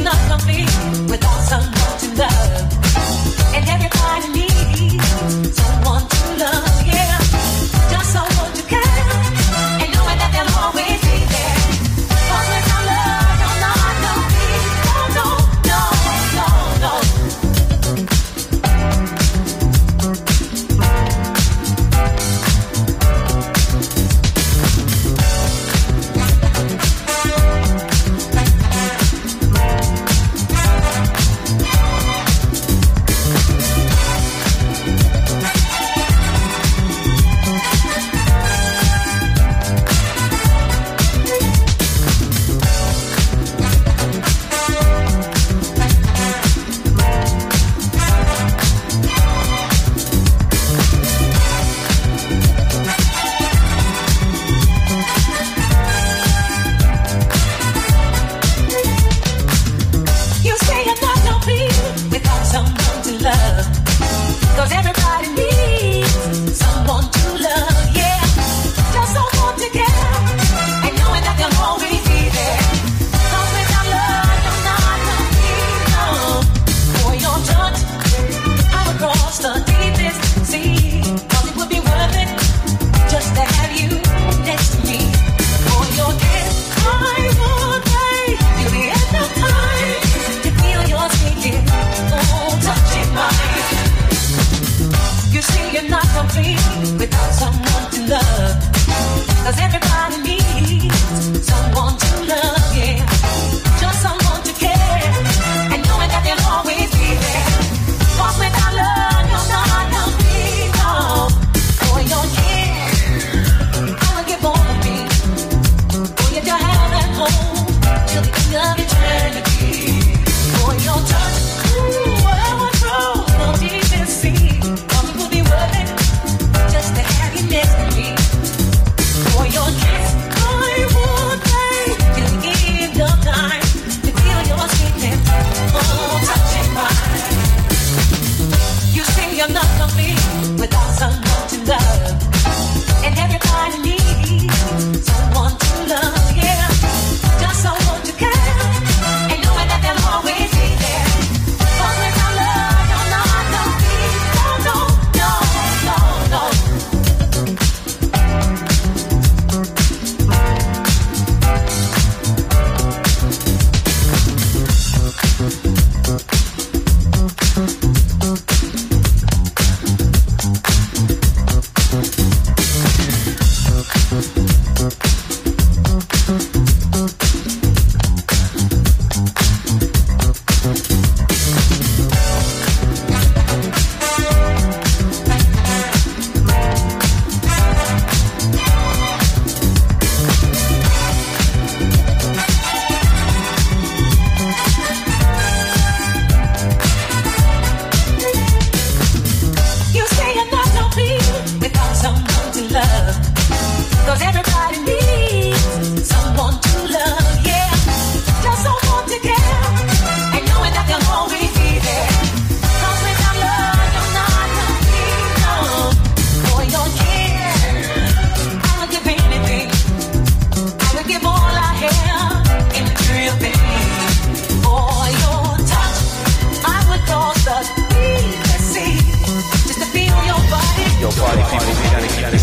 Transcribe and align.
Not 0.00 0.16
complete 0.30 0.70
without 1.10 1.40
someone 1.50 1.98
to 2.02 2.08
love. 2.14 3.54
And 3.54 3.68
every 3.68 3.88
part 3.90 4.24
of 4.24 4.34
me 4.34 4.47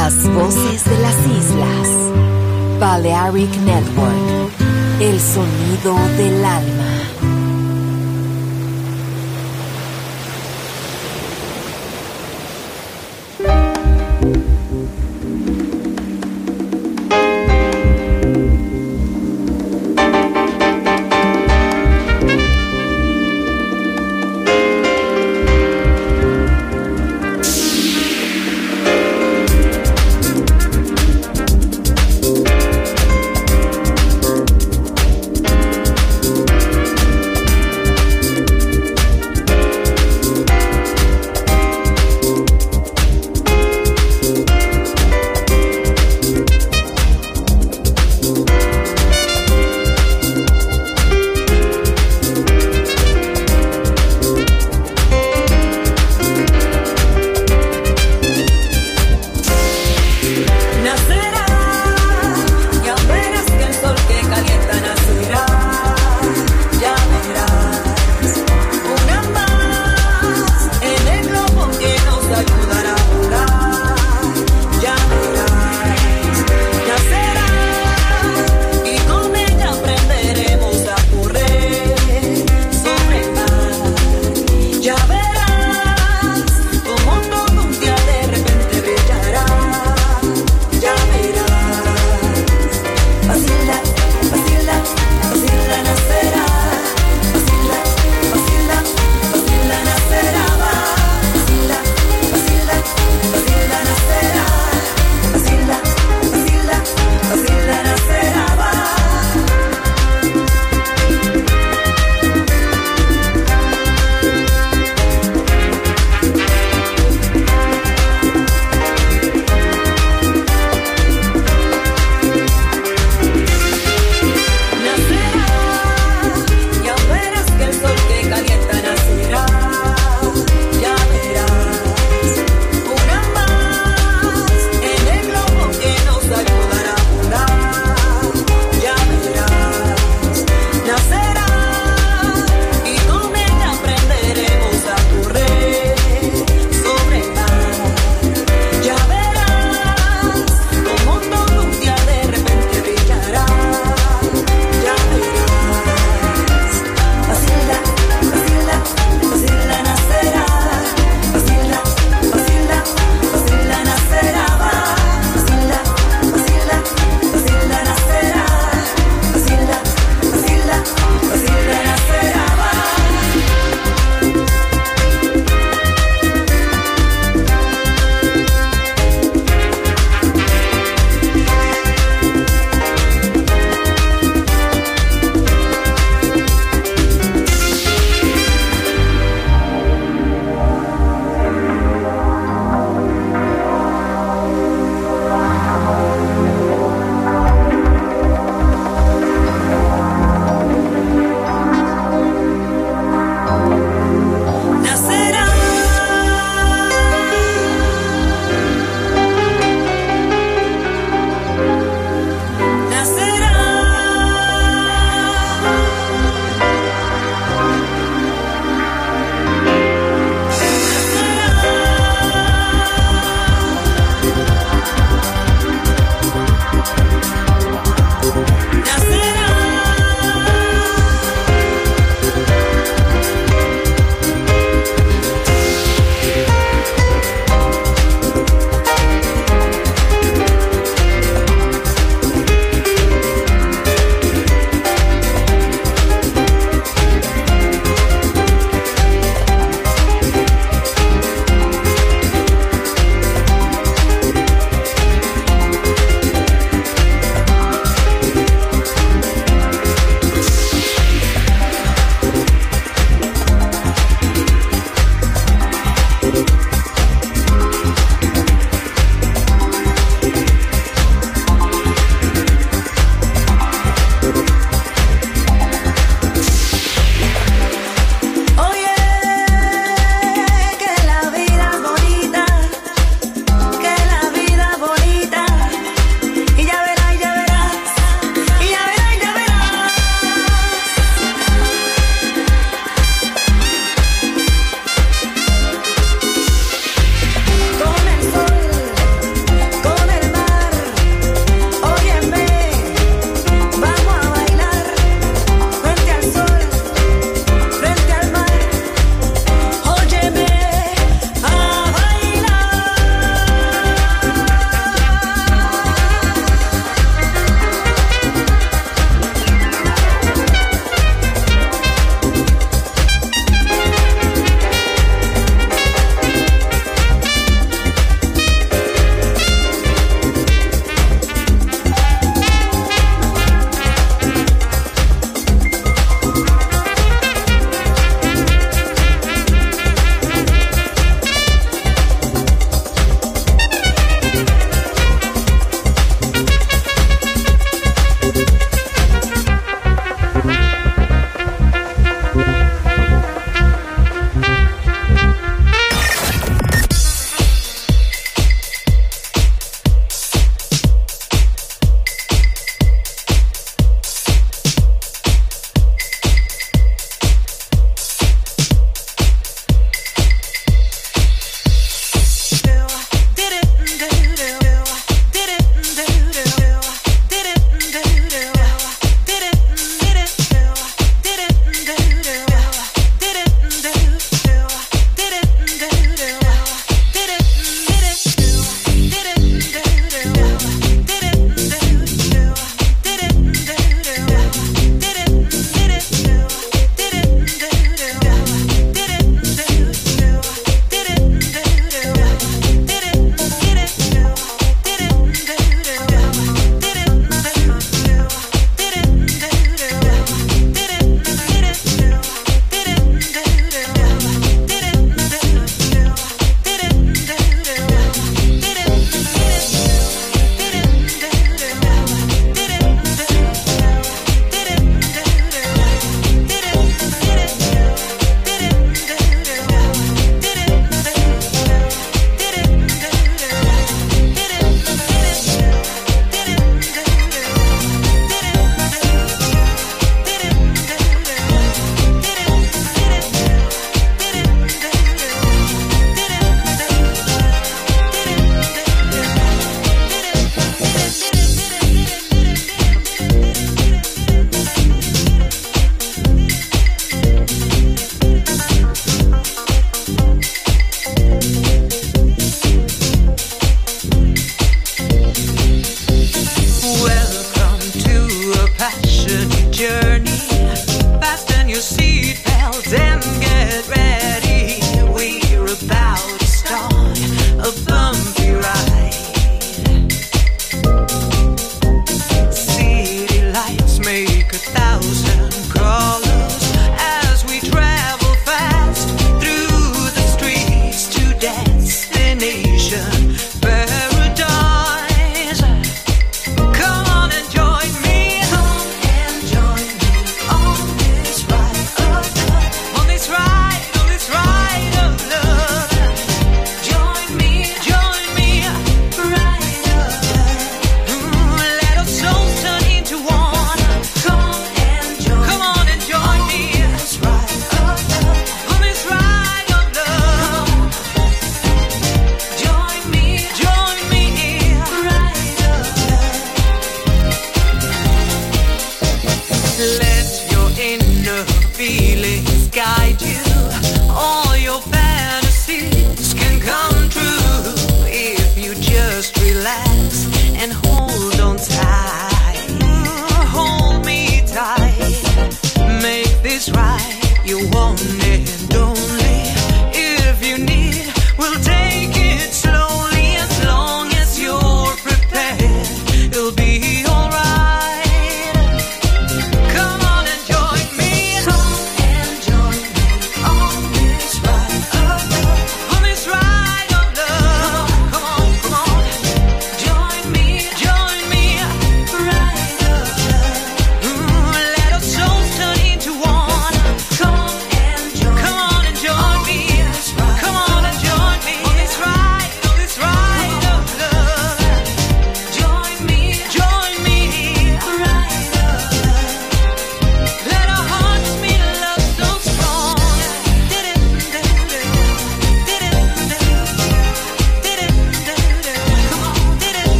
Las 0.00 0.28
voces 0.32 0.84
de 0.84 0.98
las 1.00 1.16
islas. 1.26 1.88
Balearic 2.78 3.52
Network. 3.62 4.52
El 5.00 5.18
sonido 5.18 5.96
del 6.16 6.44
alma. 6.44 6.97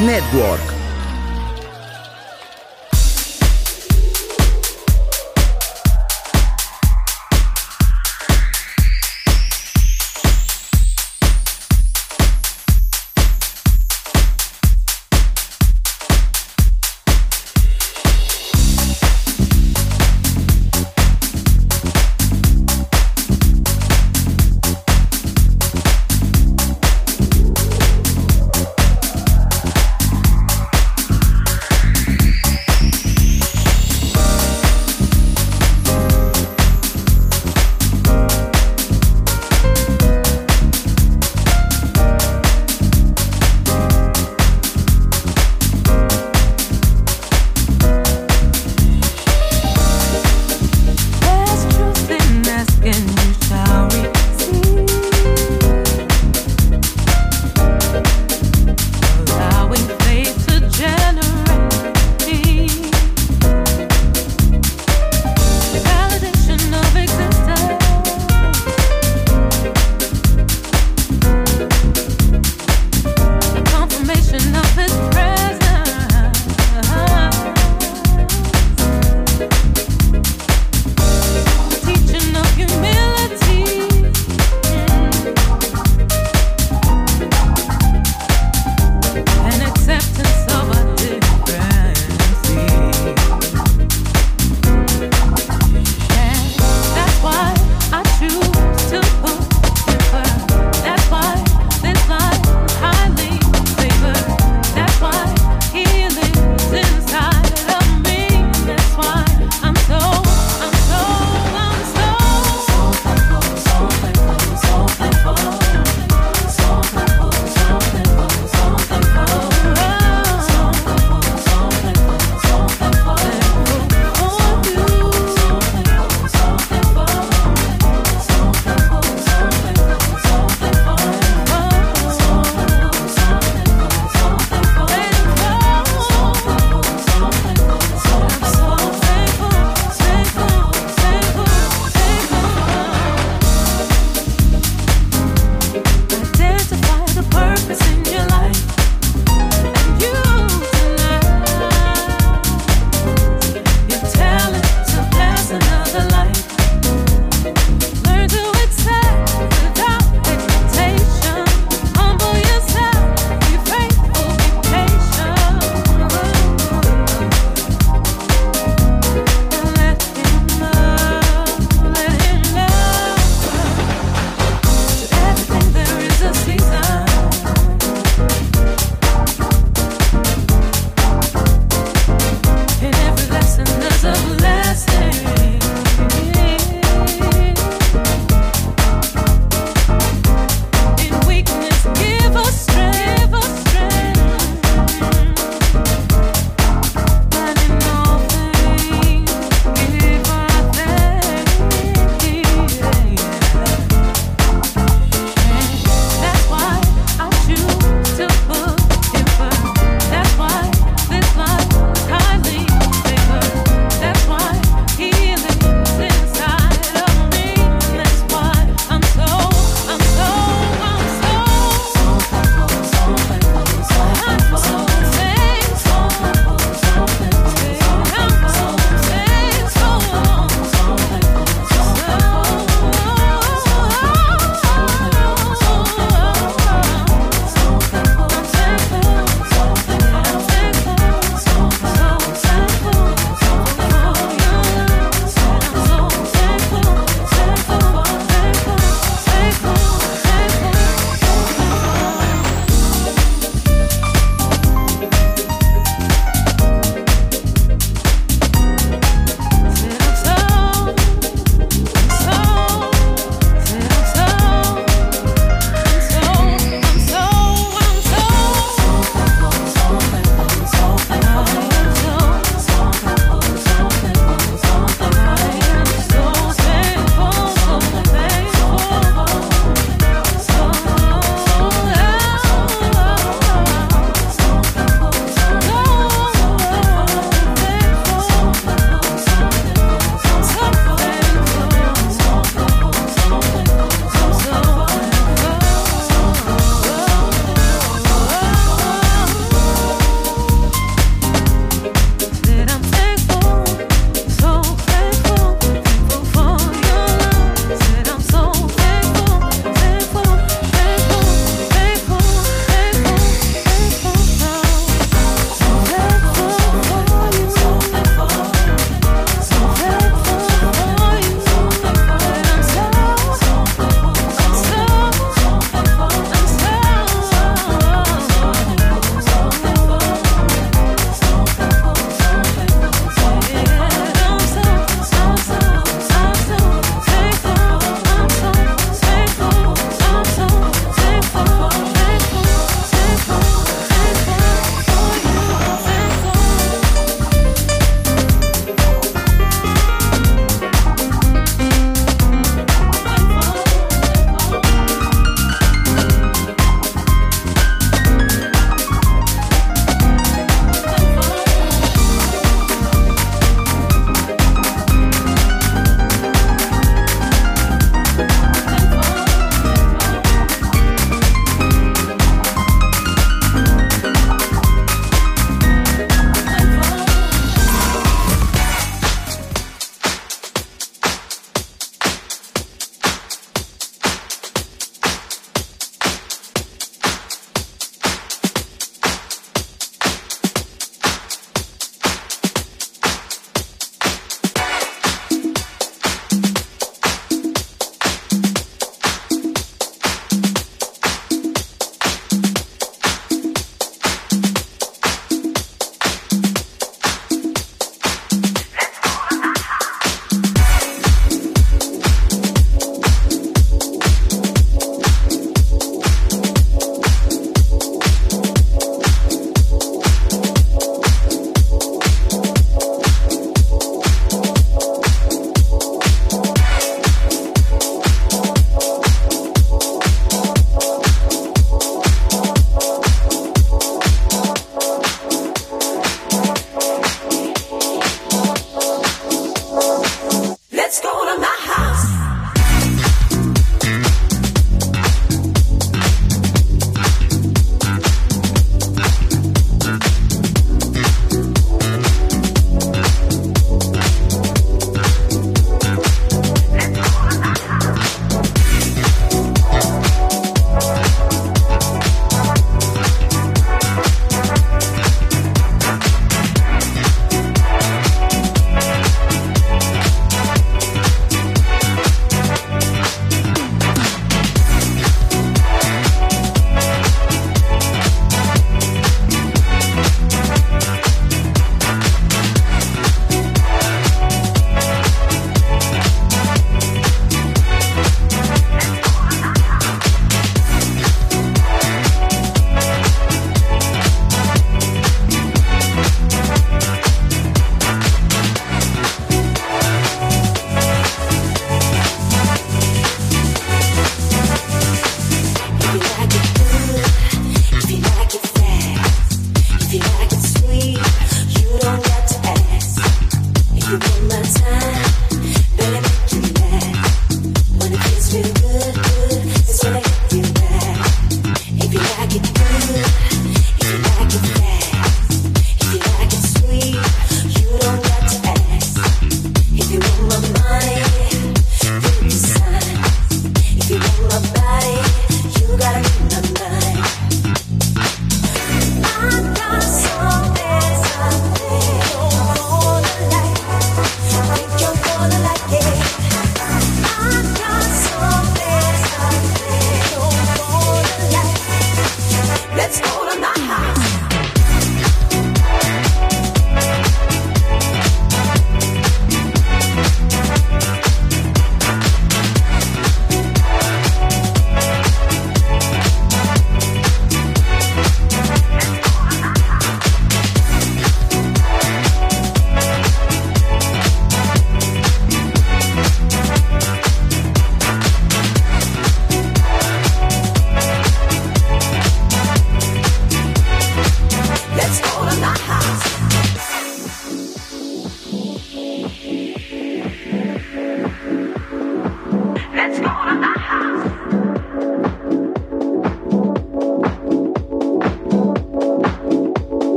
Network. 0.00 0.55